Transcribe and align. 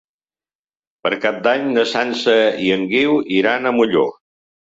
Per 1.07 1.11
Cap 1.25 1.35
d'Any 1.47 1.67
na 1.75 1.83
Sança 1.91 2.35
i 2.69 2.71
en 2.79 2.87
Guiu 2.95 3.21
iran 3.41 3.73
a 3.73 3.77
Molló. 3.79 4.09